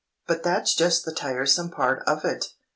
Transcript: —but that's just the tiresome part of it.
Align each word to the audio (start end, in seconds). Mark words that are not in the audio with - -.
—but 0.25 0.41
that's 0.41 0.73
just 0.73 1.05
the 1.05 1.11
tiresome 1.13 1.69
part 1.69 2.01
of 2.07 2.25
it. 2.25 2.53